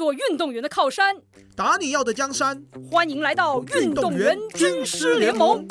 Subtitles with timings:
[0.00, 1.14] 做运动员的靠山。
[1.54, 5.62] 打你要的江山，欢迎来到运动员军师联盟。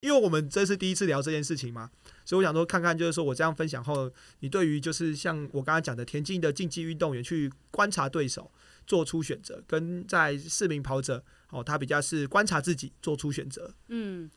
[0.00, 1.90] 因为我们这是第一次聊这件事情嘛，
[2.24, 4.08] 所以我想说看看，就是说我这样分享后，
[4.38, 8.48] 你对于就是像我刚刚讲的田径的竞技运动员去观察对手
[8.90, 13.72] 做出选择，跟在市民跑者哦，他比较是观察自己做出选择。
[13.86, 14.28] 嗯，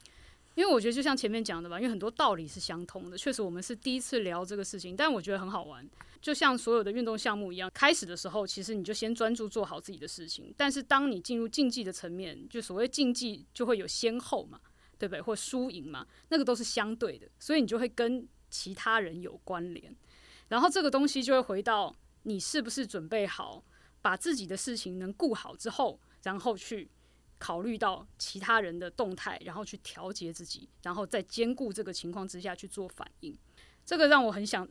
[0.53, 3.17] 因为我觉得就像前面讲的吧，因为很多道理是相通的。
[3.17, 5.83] 确实，我们是第一次聊这个事情，但我觉得很好玩。
[6.21, 14.59] 就像所有的运动项目一样，开始的时候其实你就先专注做好自己的事情，但是当你进入竞技的层面，就所谓竞技就会有先后嘛，
[14.99, 15.21] 对不对？
[15.21, 19.95] 或输赢嘛，那个都是相对的，所以你就会跟其他人有关联。
[20.49, 23.63] 然后这个东西就会回到你是不是准备好
[24.03, 26.87] 把自己的事情能顾好之后，然后去。
[27.39, 33.37] 考虑到其他人的动态，然后去调节自己，然后在兼顾这个情况之下去做反应，
[33.85, 34.65] 这个让我很想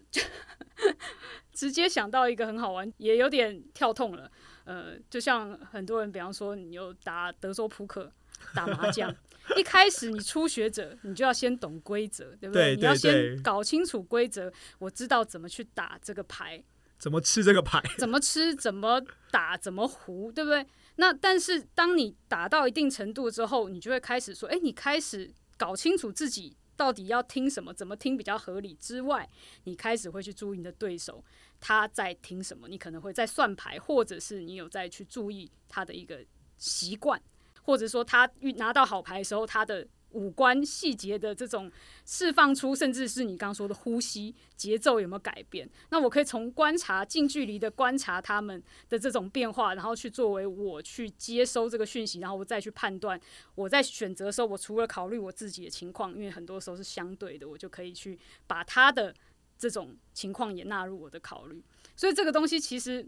[1.52, 4.30] 直接想到一个很好玩，也有点跳痛了。
[4.64, 8.10] 呃，就像很多人，比方说你有打德州扑克、
[8.54, 9.14] 打麻将，
[9.54, 12.74] 一开始你初学者，你就要先懂规则，对不对？
[12.74, 16.64] 你要先搞清楚规则，我知道怎么去打这个牌，
[17.02, 20.64] 怎么吃这个牌， 怎么吃，怎么打，怎么胡，对不对？
[20.94, 29.28] 那但是当你打到一定程度之后，你就会开始说，哎，你开始搞清楚自己到底要听什么，怎么听比较合理之外，
[29.64, 31.24] 你开始会去注意你的对手
[31.58, 36.24] 他在听什么，你可能会在算牌，或者是你有在去注意他的一个
[36.56, 37.20] 习惯，
[37.62, 39.84] 或者说他拿到好牌的时候他的。
[40.12, 41.70] 五官细节的这种
[42.04, 45.68] 释放出，甚至是你刚刚说的呼吸节奏有没有改变？
[45.90, 53.20] 那我可以从观察近距离的观察他们的这种变化，然后去作为我去接收这个讯息，然后我再去判断。
[53.54, 59.14] 我在选择的时候，我除了考虑我自己的情况，因为很多时候是相对的，我就可以去把他的
[59.58, 61.62] 这种情况也纳入我的考虑。
[61.96, 63.06] 所以这个东西其实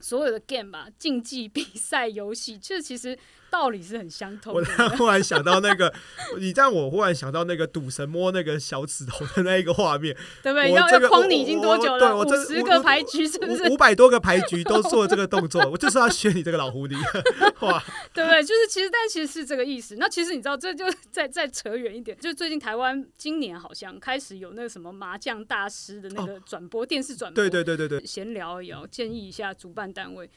[0.00, 3.18] 所有的 game 吧，竞技比赛游戏， 这其实。
[3.56, 4.52] 道理是很相通。
[4.54, 4.62] 我
[4.96, 5.92] 忽然想到那个，
[6.38, 10.72] 你让我忽然想到那个赌神摸那个小指头的那一个画面，对不对？
[10.72, 12.16] 要要框你已经多久了？
[12.16, 13.70] 五十个牌局是不是？
[13.70, 16.94] 五百多个牌局都做这个动作，我就是要学你这个老狐狸，
[17.66, 17.82] 哇！
[18.12, 18.42] 对不对？
[18.42, 19.96] 就是其实，但其实是这个意思。
[19.98, 30.28] 那其实你知道，这就再再扯远一点，就最近台湾今年好像开始有那个什么麻将大师的那个转播电视转播，对对对对对，闲聊也要建议一下主办单位。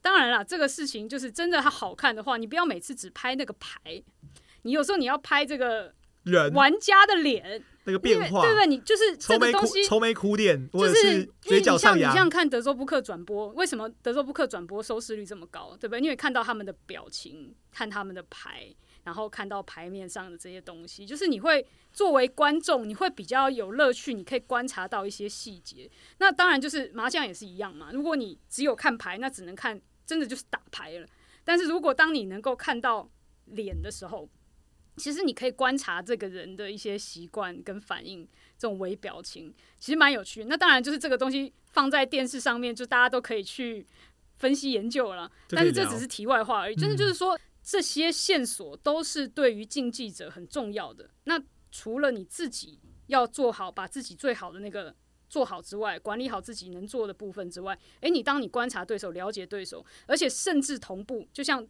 [0.00, 4.02] 当然了，这个事情就是真的，它好看的话，你不要每次只拍那个牌，
[4.62, 5.92] 你有时候你要拍这个
[6.24, 8.66] 人玩家的脸，那个变化，对不对？
[8.66, 12.12] 你就是这个东西愁眉苦脸，就是嘴角上扬。
[12.12, 15.76] 你像看德州扑克转播，为什么德州扑克转播收视率这么高？
[15.80, 16.00] 对不对？
[16.00, 18.74] 因为看到他们的表情，看他们的牌。
[19.08, 25.90] 然后看到牌面上的这些东西，就是你会作为观众，你会比较有乐趣，你可以观察到一些细节。
[26.18, 27.88] 那当然就是麻将也是一样嘛。
[27.90, 31.06] 如果你只有看牌，那只能看真的就是打牌了。
[31.42, 33.08] 但是如果当你能够看到
[33.46, 34.28] 脸的时候，
[34.98, 40.44] 其实你可以观察这个人的一些习惯跟反应，这种微表情其实蛮有趣。
[40.44, 43.86] 那当然就是这个东西放在电视上面，就大家都可以去
[44.36, 45.32] 分析研究了。
[45.48, 47.38] 但是这只是题外话而已，真的就是说。
[47.70, 51.10] 这些线索都是对于竞技者很重要的。
[51.24, 51.38] 那
[51.70, 54.96] 除了你自己要做好，把自己最好的那个
[55.28, 61.68] 做好之外，管理好自己能做的部分之外，诶，你当你观察对手、了解对手，而且甚至同步，就像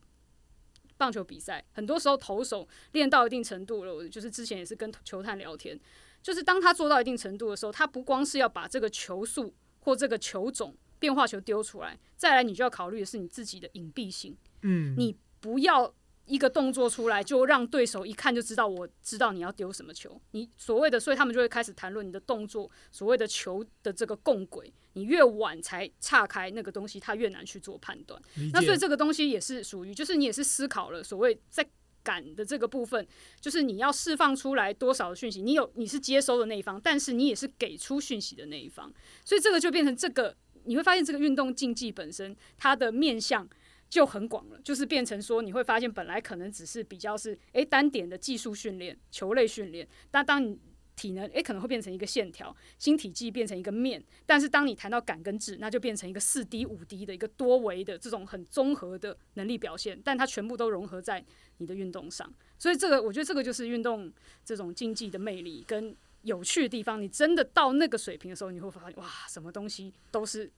[0.97, 5.77] 棒球比赛，很多时候投手练到一定程度了，就是之前也是跟球探聊天，
[6.23, 15.17] 就是当他做到一定程度的时候，他不光是要把这个球速或这个球种变化球丢出来，再来你就要考虑的是你自己的隐蔽性，嗯，你。
[15.41, 15.95] 不要
[16.27, 20.21] 一个动作出来就让对手一看就知道，我知道你要丢什么球。
[20.33, 28.21] 你所谓的，所以他们就会开始谈论你的动作，所谓的球的这个共轨，你越晚才岔开那个东西，他越难去做判断。
[28.53, 31.67] 那所以这个东西也是属于，就是你也是思考了所谓在
[32.03, 33.07] 赶的这个部分，
[33.41, 38.93] 就是你要释放出来多少的讯息，你有你是接收的那一方，但是你也是给出讯息的那一方，
[39.25, 43.49] 所以这个就变成这个你会发现这个运动竞技本身它的面向。
[43.89, 50.59] 就很广了，就是变成说，你会发现本来可能只是比较是诶单点的技术训练、球类训练，但当你
[50.95, 61.25] 体能诶可能会变成一个线条，新体积变成一个面，但是当你谈到感跟智，那就变成一个四 D、五 D 的一个多维的这种很综合的能力表现，但它全部都融合在
[61.59, 64.13] 你的运动上，所以这个我觉得这个就是运动
[64.45, 67.01] 这种竞技的魅力跟有趣的地方。
[67.01, 70.51] 你真的到那个水平的时候，你会发现哇，什么东西都是。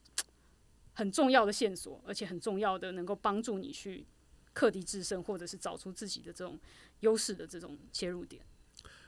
[1.01, 4.05] 很重要的线索，而且很重要的能够帮助你去
[4.53, 6.59] 克敌制胜，或者是找出自己的这种
[6.99, 8.39] 优势的这种切入点。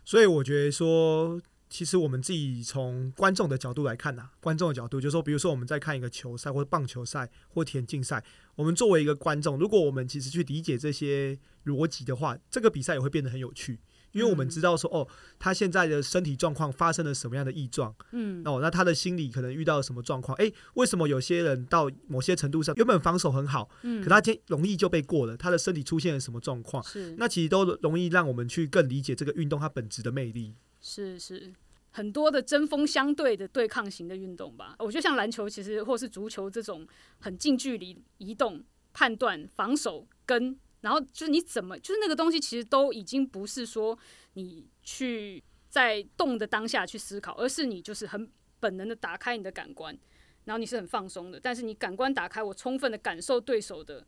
[0.03, 8.23] 所以我觉得说，其实我们自己从观众的角度来看呐、观众的角度就是说，比如说我们在看一个球赛或者棒球赛或田径赛，
[8.55, 13.79] 我们作为一个观众，如果我们其实去理解这些逻辑的话，这个比赛也会变得很有趣。
[14.13, 15.07] 因为我们知道说，哦，
[15.37, 20.37] 他现在的身体状况发生了什么样的异状，嗯，哦，那他的心理可能遇到了什么状况？
[20.37, 26.81] 诶，为什么有些人到某些程度上原本防守很好，嗯可他今容易就被过了，他的身体出现了什么状况？
[26.83, 30.55] 是那其实都容易让我们去更理解这个运动它本质的魅力。
[30.79, 31.51] 是是。
[31.95, 36.87] 很多的针锋相对的对抗型的运动吧，我觉得像篮球，其实或是足球这种
[37.19, 43.97] 很近距离移动、判断、防守跟，然后就是你怎么，就是那个东西其实都已经不是说
[44.33, 49.97] 你去在动的当下去思考，而是你就是很本能的打开你的感官，
[50.43, 54.05] 然后你是很放松的，但是你感官打开，我充分的感受对手的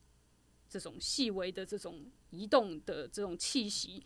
[0.70, 4.04] 这种细微的这种移动的这种气息，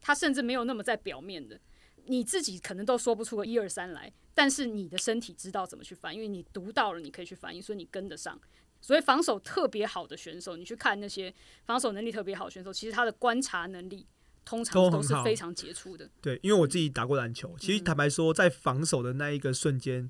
[0.00, 1.60] 它甚至没有那么在表面的。
[2.06, 8.40] 你自己可能都说不出个一二三来，但是你的身体知道怎么去反应，因为你读到了，你可以去反应，所以你跟得上。
[8.80, 11.32] 所以防守特别好的选手，你去看那些
[11.64, 14.06] 防守能力特别好的选手，其实他的观察能力
[14.44, 16.08] 通常都是非常杰出的。
[16.20, 20.08] 对，因为我自己打过篮球，其实坦白说，在防守的那一个瞬间，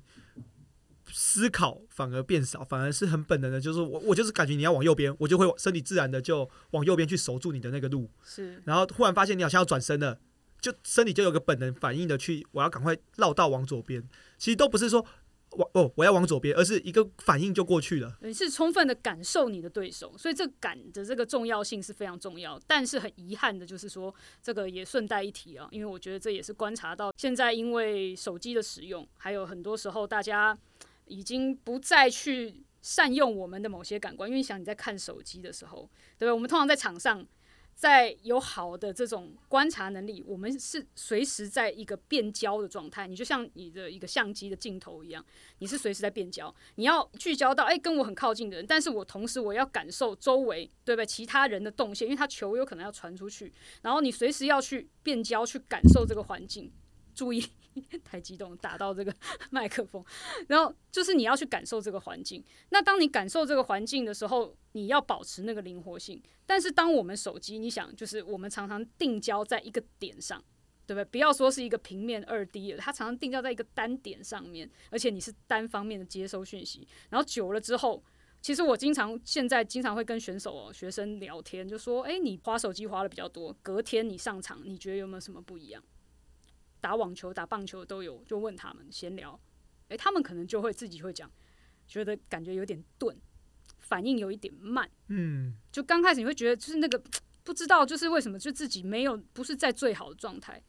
[1.11, 10.19] 思考反而变少，反而是很本能的，就是我我就是感觉你要往右边，我就会身体自然的就往右边去守住你的那个路，是，然后忽然发现你好像要转身了，
[10.61, 14.07] 就身体就有个本能反应的去，我要赶快绕道往左边。
[14.37, 15.05] 其实都不是说
[15.51, 18.17] 往哦我要往左边，而是一个反应就过去了。
[18.21, 22.59] 你是充分的感受你的对手，所以这感的这个重要性是非常重要。
[22.67, 30.57] 但是很遗憾的就是说，这个也顺带一提啊，因为我觉得这也是观察到现在因为手机的使用，还有很多时候大家
[31.05, 36.31] 已经不再去善用我们的某些感官，因为想你在看手机的时候，对不对？
[36.31, 37.25] 我们通常在场上。
[37.79, 43.07] 在有好的这种观察能力，我们是随时在一个变焦的状态。
[43.07, 45.25] 你就像你的一个相机的镜头一样，
[45.59, 46.53] 你是随时在变焦。
[46.75, 51.05] 你要聚焦到哎、跟我很靠近的人，但是我同时我要感受周围，对不对？
[51.05, 56.69] 其他人的动线，因为他球有可能要传出去，然后你随时要去变焦，去感受这个环境。
[57.19, 57.43] 注意，
[58.05, 59.13] 太激动，打到这个
[59.51, 60.01] 麦克风。
[60.47, 62.41] 然后就是你要去感受这个环境。
[62.69, 66.21] 那当你感受这个环境的时候，你要保持那个灵活性。
[66.45, 70.41] 但是当我们手机，你想，就是我们常常定焦在一个点上，
[70.87, 71.05] 对不对？
[71.05, 76.87] 不要说是一个平面二 D 的，它常常定焦在一个单点上面，而且你是单方面的接收讯息。
[77.09, 78.01] 然后久了之后，
[78.41, 85.83] 其实我经常现在经常会跟选手、哦、学生聊天，就说：“诶，你花手机花的比较多，隔天你上场，你觉得有没有什么不一样？”
[86.81, 89.39] 打网球、打棒球都有，就问他们闲聊，
[89.89, 91.31] 诶，他们可能就会自己会讲，
[91.87, 93.15] 觉得感觉有点钝，
[93.77, 94.89] 反应有一点慢。
[95.07, 97.01] 嗯，就刚开始你会觉得就是那个
[97.43, 100.61] 不知道就是为什么就自己没有不是在最好的状态。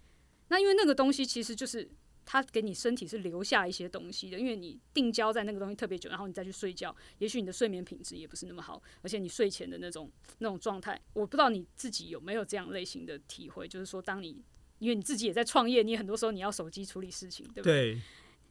[0.49, 1.89] 那因为那个东西其实就是
[2.25, 14.43] 它给你身体是留下一些东西的，因为你定焦在那个东西特别久，然后你再去睡觉，也许你的睡眠品质也不是那么好，而且你睡前的那种那种状态，我不知道你自己有没有这样类型的体会，就是说当你
[14.81, 17.95] 因为你自己也在创业，你很多时候你要手机处理事情，对不对？
[17.95, 18.03] 对。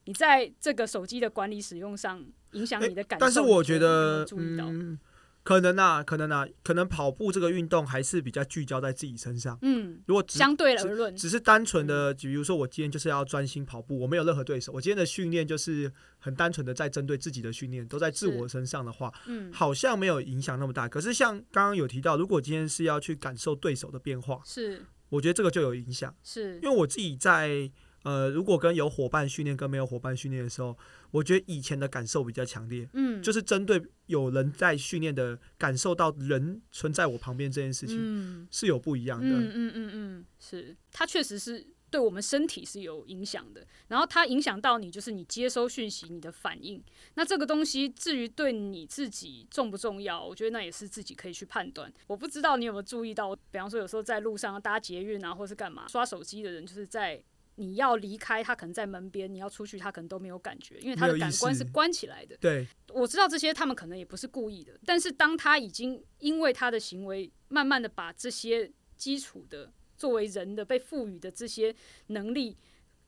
[0.05, 4.97] 你在这个手机的管理使用上影响你的感受，但是我觉得，注意到，嗯，
[5.43, 9.59] 可能啊，可能啊，可能跑步这个运动还是比较聚焦在自己身上。
[9.61, 20.87] 嗯，如果只相对而论，只是单纯的，比如说我今天就是要专心跑步，我没有任何对手，我今天的训练就是很单纯的在针对自己的训练，都在自我身上的话，嗯，好像没有影响那么大。
[20.87, 26.55] 可是像刚刚有提到，如果今天是要去感受对手的变化，是我觉得这个就有影响，是。
[26.61, 27.69] 因为我自己在
[28.03, 30.77] 呃，如果跟有伙伴训练跟没有伙伴训练的时候，
[31.11, 39.27] 我觉得以前的感受比较强烈，嗯，就是针对有人在训练的感受到人存在我旁边这件事情嗯是有不一样的。
[39.27, 40.77] 嗯嗯嗯嗯，是。
[40.93, 46.83] 它确实是对我们身体是有影响的，然后它影响到你，就是你接收讯息你的反应。
[47.15, 51.91] 那这个东西至于对你自己重不重要，我觉得那也是自己可以去判断。
[52.07, 57.21] 我不知道你有没有注意到，比方说有时候在路上搭捷运啊，或是干嘛刷手机的人，就是在。
[57.55, 62.37] 你要离开，他可能在门边；你要出去，他可能都没有感觉，因为他的感官是关起来的。
[62.37, 71.75] 对，我知道这些他们可能也不是故意的，但是当他已经因为他的行为，慢慢的把这些基础的作为人的被赋予的这些
[72.07, 72.55] 能力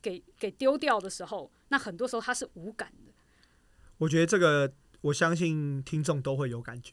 [0.02, 3.12] 给给丢掉的时候，那很多时候他是无感的。
[3.96, 4.70] 我觉得这个
[5.00, 6.92] 我相信听众都会有感觉，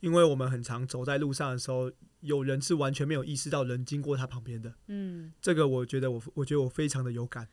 [0.00, 4.74] 因为我们很常走在路上的时候，有人是完全没有意识到人经过他旁边的。
[4.88, 7.48] 嗯，这个我觉得我我觉得我非常的有感。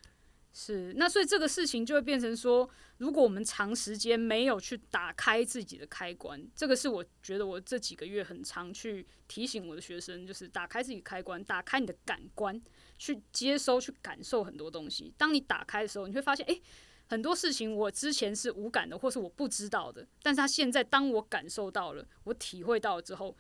[0.60, 12.60] 是，那所以这个事情就会变成说，如果我们长时间没有去打开自己的开关，这个是我觉得我这几个月很常去提醒我的学生，就是打开自己开关，打开你的感官，
[12.98, 15.14] 去接收、去感受很多东西。
[15.16, 16.60] 当你打开的时候，你会发现，诶，
[17.06, 23.38] 很多事情我之前是无感的，或是我不知道的，但是他现在当我感受到了，我体会到了之后，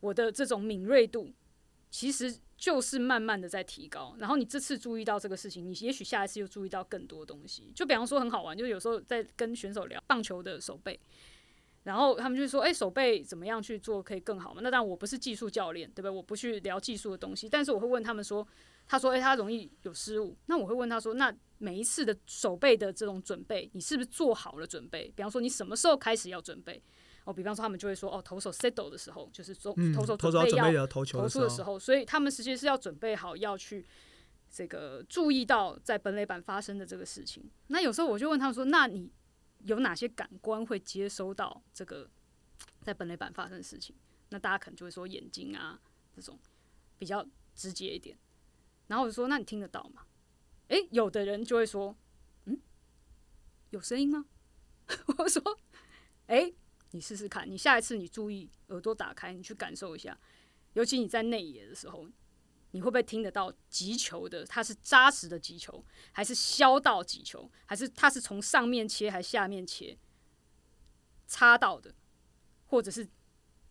[0.00, 1.32] 我的这种敏锐度，
[1.90, 2.38] 其实。
[2.60, 7.72] 就是慢慢的在提高，然后你这次注意到这个事情，你也许下一次又注意到更多东西。
[7.74, 11.00] 就比方说很好玩，就有时候在跟选手聊棒球的手背，
[11.84, 16.10] 然后他们就说：“哎，手背怎么样去做可以更好嘛？”那当然我不是技术教练，对不对？
[16.10, 18.46] 我不去聊技术的东西，但是我会问他们说
[18.86, 25.10] ：“他说，哎，他容易有失误。”那我会问他说：“那每一次的手背的这种准备，你是不是做好了准备？
[25.16, 26.82] 比方说你什么时候开始要准备？”
[27.30, 33.86] 哦，比方说他们就会说，哦，投手 settle 的时候，就是说投手准备要投球的时候，所以他们实际是要准备好要去
[34.50, 37.48] 这个注意到在本垒板发生的这个事情。
[37.68, 39.10] 那有时候我就问他们说，那你
[39.60, 42.10] 有哪些感官会接收到这个
[42.82, 43.94] 在本垒板发生的事情？
[44.30, 45.80] 那大家可能就会说眼睛啊
[46.14, 46.38] 这种
[46.98, 48.18] 比较直接一点。
[48.88, 50.02] 然后我就说，那你听得到吗？
[50.68, 51.96] 诶，有的人就会说，
[52.46, 52.60] 嗯，
[53.70, 54.24] 有声音吗？
[55.18, 55.42] 我说，
[56.26, 56.56] 诶。
[56.92, 60.18] 你试试看，你下一次你注意耳朵打开，你去感受一下，
[60.72, 62.08] 尤其你在内野的时候，
[62.72, 64.44] 你会不会听得到击球的？
[64.44, 69.96] 它是扎实的击球，还是削到击球，还是它是从上面切还是下面切，
[71.26, 71.94] 擦到的，
[72.66, 73.08] 或者是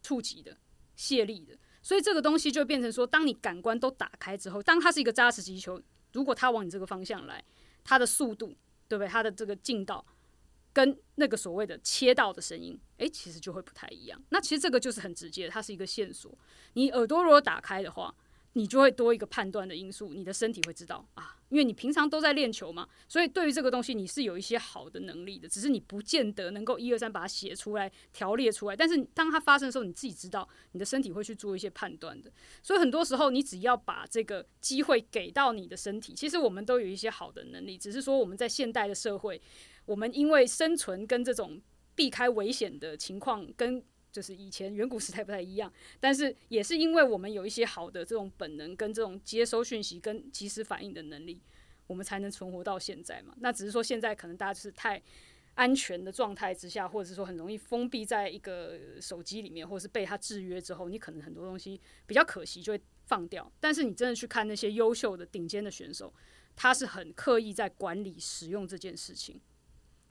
[0.01, 0.57] 触及的、
[0.95, 1.57] 泄力的？
[1.81, 5.81] 所以这个东西就变成说，当你感官都打开之后，当它是一个扎实击球，
[6.13, 7.43] 如果它往你这个方向来，
[7.83, 8.55] 它的速度，
[8.87, 9.07] 对不对？
[9.07, 10.05] 它的这个劲道。
[10.71, 14.21] 跟那个所谓的切到的声音，诶，其实就会不太一样。
[14.29, 16.37] 那其实这个就是很直接，它是一个线索。
[16.73, 18.13] 你耳朵如果打开的话，
[18.59, 20.13] 你就会多一个判断的因素。
[20.13, 28.75] 你的身体会知道啊，因为你平常都在练球嘛，所以对于这个东西你是有一些好的能力的，只是你不见得能够一二三把它写出来、条列出来。
[28.75, 32.29] 但是当它发生的时候，你自己知道，你的身体会去做一些判断的。
[32.61, 39.41] 所以很多时候，你只要把这个机会给到你的身体，其实我们都有一些好的能力，只是说我们在现代的社会。
[39.85, 41.59] 我们因为生存跟这种
[41.95, 51.41] 避开危险的情况，跟就是以前远古时代不太一样，但是也是因为我们有一些好的这种本能跟这种接收讯息跟及时反应的能力，
[51.87, 53.35] 我们才能存活到现在嘛。
[53.39, 55.01] 那只是说现在可能大家就是太
[55.55, 63.51] 安全的状态之下，或者是说很容易封闭在一个手机里面，或者是被它制约之后，你可能很多东西比较可惜就会放掉。
[63.59, 66.13] 但是你真的去看那些优秀的顶尖的选手，
[66.55, 69.39] 他是很刻意在管理使用这件事情。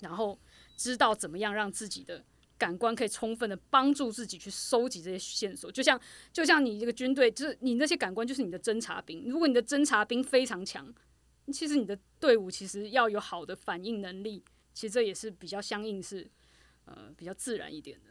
[0.01, 0.39] 然后
[0.77, 2.25] 知道怎么样让自己的
[2.59, 5.99] 感官可以充分的帮助自己去收集这些线索，就像
[6.33, 9.25] 就像你这个军队，就是你那些感官就是你的侦察兵。
[9.27, 10.93] 如果你的侦察兵非常强，
[11.53, 14.43] 其实你的队伍其实要有好的反应能力，
[14.75, 16.29] 其实这也是比较相应是
[16.85, 18.11] 呃比较自然一点的。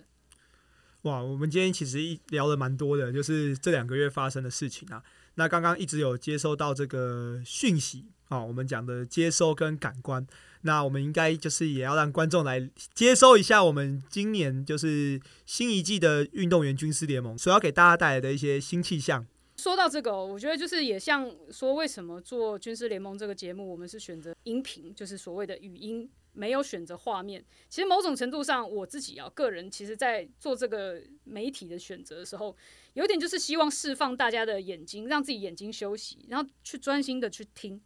[1.03, 5.03] 哇，我们今天其实一聊了蛮多的，就是这两个月发生的事情啊。
[5.35, 10.25] 那刚刚一直有接收到这个讯息啊，我们讲的接收跟感官。
[10.61, 19.25] 那我们应该就是也要让观众来接收一下我们今年就是新一季的运动员军师联盟所要给大家带来的一些新气象。
[19.55, 27.43] 说到这个，我觉得就是也像说为什么做军师联盟这个节目，我们是选择音频，就是所谓的语音，没有选择画面。
[27.67, 32.55] 其实某种程度上，我自己啊个人，其实在做这个媒体的选择的时候，
[32.93, 37.81] 有点就是希望释放大家的眼睛，让自己眼睛休息，然后去专心的去听。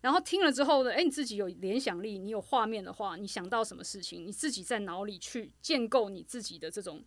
[0.00, 7.04] 然后听了之后呢，诶，你自己有联想力，你有画面的话，你想到什么事情，你自己在脑里去建构你自己的这种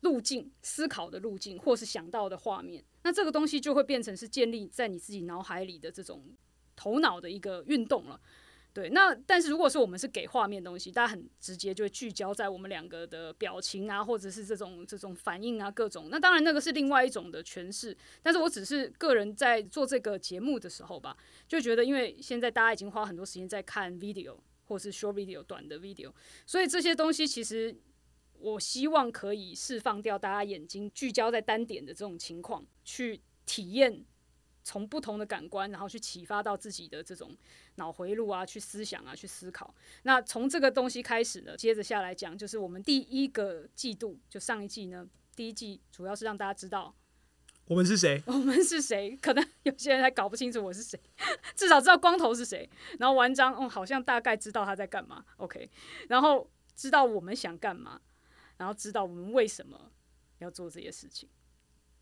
[0.00, 6.22] 路径、思考的路径，或是想到的画面，那这个东西就会变成是建立在你自己脑海里的这种
[6.76, 8.20] 头脑的一个运动了。
[8.76, 16.08] 对，那但是如果说我们是给画面东西，大家很直接就会聚焦在我们两个的表情啊，或者是这种这种反应啊，各种。
[16.10, 21.16] 那当然那个是另外一种的诠释，但是我只是个人在做这个节目的时候吧，
[21.48, 26.12] 就觉得因为现在大家已经花很多时间在看 video 或是 short video 短的 video，
[26.44, 27.74] 所以这些东西其实
[28.38, 34.04] 我希望可以释放掉大家眼睛聚焦在单点的这种情况，去体验。
[34.66, 37.36] 从不同的感官，然后去启发到自己的这种
[37.76, 39.72] 脑回路啊，去思想啊，去思考。
[40.02, 45.06] 那从这个东西开始呢，接着下来讲，就是我们第一个季度，就上一季呢，
[45.36, 46.92] 第一季主要是让大家知道
[47.66, 49.16] 我们是谁，我们是谁。
[49.22, 51.00] 可能有些人还搞不清楚我是谁，
[51.54, 52.68] 至少知道光头是谁。
[52.98, 55.24] 然后完章，哦，好像大概知道他在干嘛。
[55.36, 55.70] OK，
[56.08, 58.00] 然后知道我们想干嘛，
[58.56, 59.92] 然后知道我们为什么
[60.38, 61.28] 要做这些事情。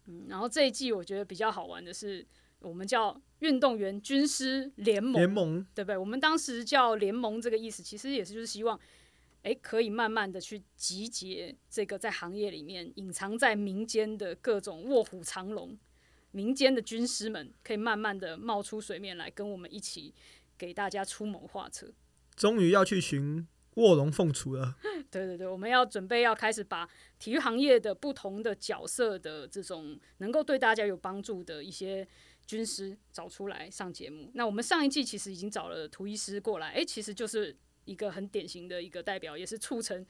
[0.06, 2.26] 嗯，然后这一季我觉得比较好玩的是。
[2.64, 5.97] 我们叫运动员军师联盟，联盟对不对？
[5.97, 8.78] 我们当时叫联盟这个意思，其实也是就是希望，
[9.42, 15.78] 诶，可以慢慢的去集结这个在行业里面隐藏在民间的各种卧虎藏龙，
[16.30, 20.14] 民间的军师们，可以慢慢的冒出水面来，跟我们一起
[20.56, 21.92] 给大家出谋划策。
[22.35, 24.76] 终于要去寻卧龙凤雏了。
[25.11, 26.88] 对对对，我们要准备要开始把
[27.21, 32.04] 体育行业的不同的角色的这种能够对大家有帮助的一些
[32.46, 34.30] 军师找出来上节目。
[34.34, 40.06] 那我们上一季其实已经找了图医师过来，诶，其实就是一个很典型的一个代表，也是促成。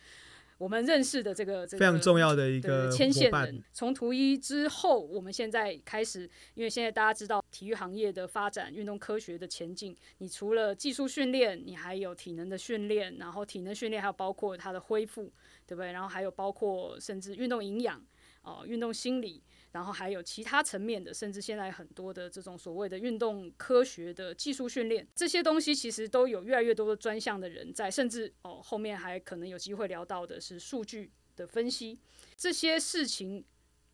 [0.57, 15.25] 我们认识的这个这个非常重要的一个牵线人，从图一之后，我们现在开始，因为现在大家知道体育行业的发展、运动科学的前进，你除了技术训练，你还有体能的训练，然后体能训练还有包括它的恢复，
[15.67, 15.91] 对不对？
[15.91, 18.01] 然后还有包括甚至运动营养
[18.43, 19.43] 哦、运动心理，
[19.75, 31.99] 然后还有其他层面的，甚至现在很多的这种所谓的运动科学的技术训练，这些东西其实都有越来越多的专项的人在，甚至哦后面还可能有机会聊到的是数据的分析，
[32.37, 33.45] 这些事情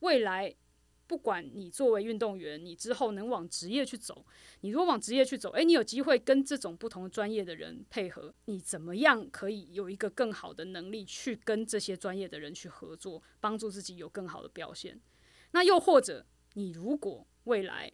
[0.00, 0.54] 未来。
[1.06, 4.25] 不管你作为运动员，你之后能往职业去走，
[4.60, 15.00] 你如果往职业去走，诶，你有机会跟这种不同专业的人配合，你怎么样可以有一个更好的能力去跟这些专业的人去合作，帮助自己有更好的表现？
[15.52, 17.90] 那又或者，你如果未来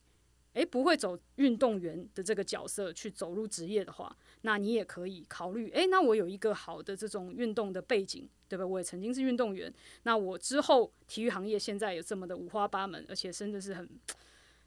[0.54, 8.66] 诶不会走运动员的这个角色去走入职业的话，那你也可以考虑，诶，那我有一个好的这种运动的背景，对吧？
[8.66, 9.72] 我也曾经是运动员，
[10.04, 13.88] 那我之后体育行业现在有这么的五花八门，而且真的是很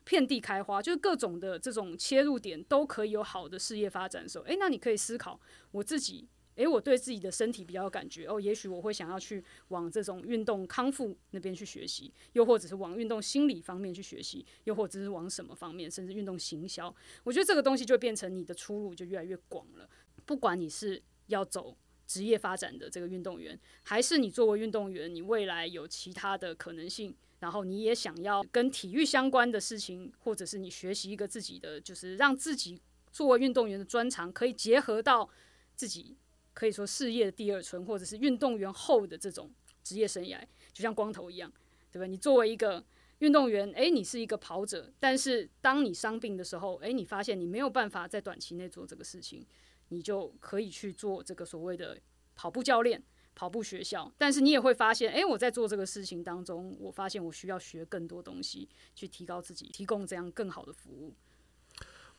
[0.04, 5.40] 遍地开花，就是各种的这种切入点都可以有好的事业发展的时候，诶，那你可以思考
[5.72, 6.28] 我自己。
[6.60, 16.94] 诶，我对自己的身体比较有感觉哦，也许我会想要去往这种运动康复那边去学习，又或者是往运动心理方面去学习，又或者是往什么方面，甚至运动行销。
[17.24, 19.90] 我觉得这个东西就变成你的出路就越来越广了。
[20.26, 32.82] 不管你是要走职业发展的这个运动员，还是你作为运动员，你未来有其他的可能性，然后你也想要跟体育相关的事情，或者是你学习一个自己的，就是让自己
[33.14, 35.30] 作为运动员的专长可以结合到
[35.74, 36.18] 自己。
[36.54, 39.50] 可以说事业的第二春，或者是运动员后的这种
[39.84, 40.42] 职业生涯，
[40.74, 41.52] 就像光头一样，
[41.92, 42.06] 对吧？
[42.06, 42.84] 你作为一个
[43.20, 49.46] 运动员，诶，你是一个跑者，但是当你伤病的时候，诶，你发现你没有办法在短期内做这个事情，
[49.90, 51.98] 你就可以去做这个所谓的
[52.36, 53.02] 跑步教练、
[53.36, 54.12] 跑步学校。
[54.18, 61.14] 但是你也会发现，诶，我在做这个事情当中，我发现我需要学更多东西，去提高自己，提供这样更好的服务。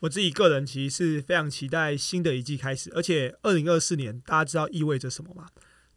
[0.01, 5.47] 我自己个人其实是非常期待新的一季开始，而且二零二四年大家知道意味着什么吗？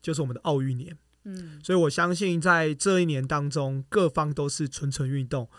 [0.02, 0.98] 就是我们的奥运年。
[1.24, 5.50] 嗯，所以我相信在这一年当中，各方都是纯纯运动，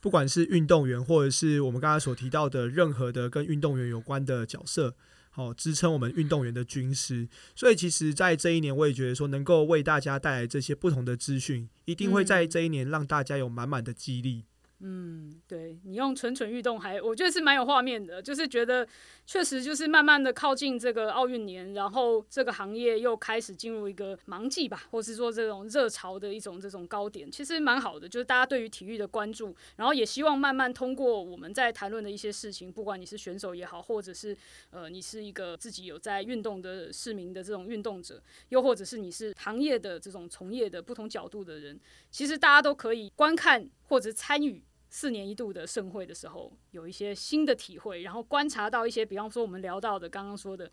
[0.00, 4.96] 不管是运动员，或者是我们刚才所提到的任何的跟运动员有关的角色，
[5.28, 7.28] 好、支撑我们运动员的军师。
[7.54, 14.46] 所以其实，在这一年，我也觉得说，能够为大家带来这些不同的资讯，一定会在这一年让大家有满满的激励。
[14.86, 18.86] 嗯，对你用蠢蠢欲动还，我觉得是蛮有画面的，就是觉得
[19.24, 34.36] 确实就是慢慢的靠近这个奥运年，然后这个行业又开始进入一个忙季吧，或是说这种热潮的一种这种高点，其实蛮好的，就是大家对于体育的关注，然后也希望慢慢通过我们在谈论的一些事情，不管你是选手也好，或者是
[34.68, 44.62] 呃你是一个自己有在运动的市民的这种运动者，又或者是你是行业的这种从业的不同角度的人，其实大家都可以观看或者参与。
[44.96, 50.70] 四年一度的盛会的时候，有一些新的体会，然后观察到一些，比方说我们聊到的刚刚说的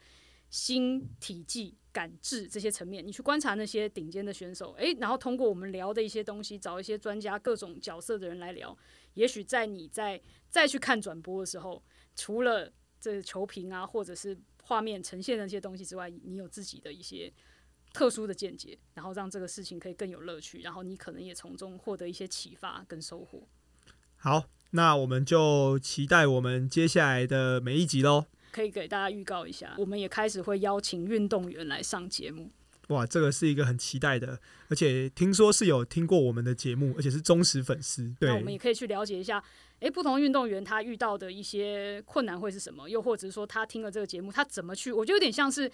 [0.51, 8.77] 心体技、感智这些层面，你去观察那些顶尖的选手，诶，然后通过我们聊的一些东西，找一些专家、各种角色的人来聊，
[9.15, 11.83] 也许在你在再去看转播的时候，
[12.15, 17.33] 除了这球评啊，或者是画面呈现的那些东西之外，你有自己的一些。
[17.93, 23.45] 特殊的见解，然后让这个事情可以更有乐趣，然后你可能也从中获得一些启发跟收获。
[24.23, 28.25] 好，那我们就期待我们接下来的每一集喽。
[28.51, 32.51] 可以给大家预告一下，我们也开始会邀请运动员来上节目。
[32.89, 38.13] 哇，这个是一个很期待的，而且听说是有听过我们的节目，而且是忠实粉丝。
[38.19, 39.43] 对，那我们也可以去了解一下，
[39.79, 44.91] 诶，不同运动员他遇到的一些困难会是什么，又或者是说他听了这个节目，他怎么去？
[44.91, 45.71] 我觉得有点像是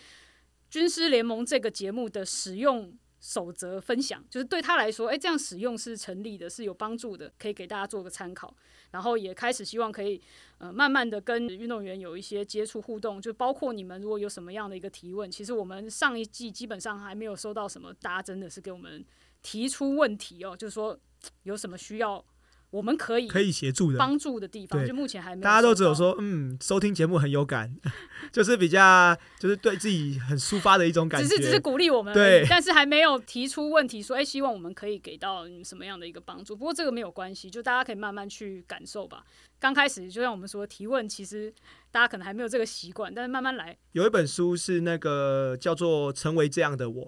[0.70, 2.94] 军师联盟这个节目的使用。
[3.28, 8.56] 守则分享，就是对他来说，诶，这样使用是成立的，是有帮助的，可以给大家做个参考。
[8.92, 10.22] 然后也开始希望可以，
[10.60, 19.06] 呃，慢慢的跟运动员有一些接触互动，就包括你们如果有什么样的一个提问，其实我们上一季基本上还没有收到什么，大家真的是给我们
[19.42, 20.98] 提出问题哦，就是说
[21.44, 22.24] 有什么需要
[22.70, 23.98] 我们可以可以协助的。
[23.98, 27.74] 帮助的地方，就目前还没有大家都只有说，嗯，收听节目很有感，
[28.32, 31.28] 就是比较就是对自己很抒发的一种感觉。
[31.28, 36.56] 只是只是鼓励我们对，但是还没有提出问题说，哎、希望我们可以给到什么样的一个帮助。
[36.56, 39.24] 不过这个没有关系，就大家可以慢慢去感受吧。
[39.60, 41.52] 刚开始就像我们说，提问其实
[41.90, 43.76] 大家可能还没有这个习惯，但是慢慢来。
[43.94, 47.06] 有一本书是那个叫做《成为这样的我》，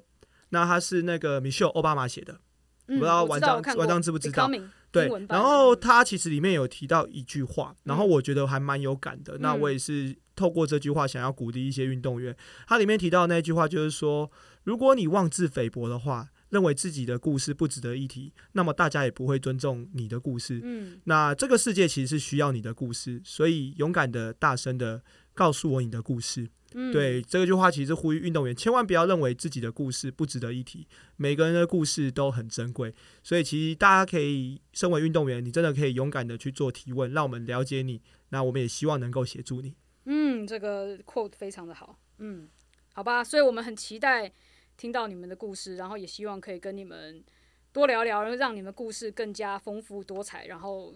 [0.49, 2.39] 那它是那个 Michelle 奥巴马写的，
[2.87, 4.49] 嗯，不知道我晚上我看过晚上知不知道
[4.91, 9.37] 对然后他其实里面有提到一句话，然后嗯我觉得还蛮有感的。
[9.39, 12.35] 那我也是透过这句话想要鼓励一些运动员。
[12.67, 14.31] 他里面提到的那句话就是说，
[14.63, 20.59] 如果你妄自菲薄的话，认为自己的故事不值得一提，那么大家也不会尊重你的故事。
[20.63, 25.03] 嗯那这个世界其实是需要你的故事，所以勇敢的、大声的
[25.35, 26.49] 告诉我你的故事。
[26.73, 32.93] 嗯，对这句话，其实呼吁运动员千万不要认为自己的故事不值得一提，每个人的故事都很珍贵。
[33.23, 38.01] 所以，其实大家可以身为运动员，你真的可以勇敢的去做提问，让我们了解你。
[38.29, 39.73] 那我们也希望能够协助你。
[40.05, 41.97] 嗯，这个 quote 非常的好。
[42.19, 42.47] 嗯，
[42.93, 44.31] 好吧，所以我们很期待
[44.77, 47.23] 听到你们的故事，然后也希望可以跟你们
[47.71, 50.95] 多聊聊，然后让你们故事更加丰富多彩，然后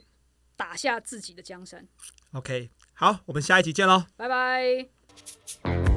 [0.56, 1.88] 打下自己的江山。
[2.34, 4.06] OK，好，我们下一集见喽。
[4.16, 5.03] 拜拜。
[5.16, 5.93] Thank you.